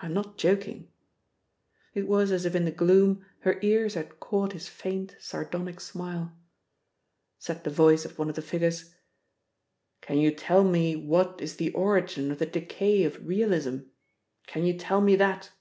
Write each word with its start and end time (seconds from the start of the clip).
I'm 0.00 0.14
not 0.14 0.38
joking." 0.38 0.88
(It 1.92 2.08
was 2.08 2.32
as 2.32 2.46
if 2.46 2.54
in 2.54 2.64
the 2.64 2.70
gloom 2.70 3.26
her 3.40 3.58
ears 3.60 3.92
had 3.92 4.18
caught 4.18 4.54
his 4.54 4.66
faint 4.66 5.14
sardonic 5.20 5.78
smile.) 5.78 6.34
Said 7.38 7.62
the 7.62 7.68
voice 7.68 8.06
of 8.06 8.18
one 8.18 8.30
of 8.30 8.34
the 8.34 8.40
figures: 8.40 8.94
"Can 10.00 10.16
you 10.16 10.30
tell 10.30 10.64
me 10.64 10.96
what 10.96 11.38
is 11.42 11.56
the 11.56 11.70
origin 11.74 12.32
of 12.32 12.38
the 12.38 12.46
decay 12.46 13.04
of 13.04 13.26
realism? 13.28 13.80
Can 14.46 14.64
you 14.64 14.72
tell 14.78 15.02
me 15.02 15.16
that?" 15.16 15.52